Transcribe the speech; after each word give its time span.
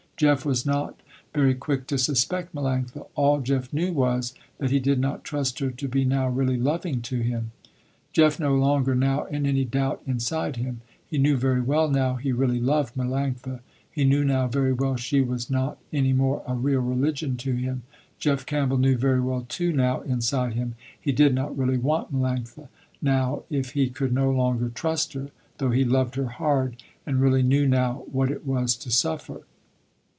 Jeff 0.17 0.45
was 0.45 0.67
not 0.67 0.95
very 1.33 1.55
quick 1.55 1.87
to 1.87 1.97
suspect 1.97 2.53
Melanctha. 2.53 3.07
All 3.15 3.39
Jeff 3.41 3.73
knew 3.73 3.91
was, 3.91 4.35
that 4.59 4.69
he 4.69 4.79
did 4.79 4.99
not 4.99 5.23
trust 5.23 5.57
her 5.57 5.71
to 5.71 5.87
be 5.87 6.05
now 6.05 6.29
really 6.29 6.57
loving 6.57 7.01
to 7.01 7.21
him. 7.21 7.49
Jeff 8.13 8.33
was 8.33 8.39
no 8.41 8.53
longer 8.53 8.93
now 8.93 9.25
in 9.25 9.47
any 9.47 9.65
doubt 9.65 9.99
inside 10.05 10.57
him. 10.57 10.81
He 11.07 11.17
knew 11.17 11.37
very 11.37 11.59
well 11.61 11.89
now 11.89 12.17
he 12.17 12.31
really 12.31 12.59
loved 12.59 12.93
Melanctha. 12.93 13.61
He 13.89 14.03
knew 14.03 14.23
now 14.23 14.47
very 14.47 14.71
well 14.73 14.95
she 14.95 15.21
was 15.21 15.49
not 15.49 15.79
any 15.91 16.13
more 16.13 16.43
a 16.45 16.53
real 16.53 16.81
religion 16.81 17.35
to 17.37 17.53
him. 17.53 17.81
Jeff 18.19 18.45
Campbell 18.45 18.77
knew 18.77 18.97
very 18.97 19.21
well 19.21 19.47
too 19.49 19.73
now 19.73 20.01
inside 20.01 20.53
him, 20.53 20.75
he 21.01 21.11
did 21.11 21.33
not 21.33 21.57
really 21.57 21.79
want 21.79 22.13
Melanctha, 22.13 22.67
now 23.01 23.41
if 23.49 23.71
he 23.71 23.89
could 23.89 24.13
no 24.13 24.29
longer 24.29 24.69
trust 24.69 25.13
her, 25.13 25.31
though 25.57 25.71
he 25.71 25.83
loved 25.83 26.13
her 26.13 26.27
hard 26.27 26.75
and 27.07 27.19
really 27.19 27.41
knew 27.41 27.67
now 27.67 28.03
what 28.11 28.29
it 28.29 28.45
was 28.45 28.75
to 28.75 28.91
suffer. 28.91 29.41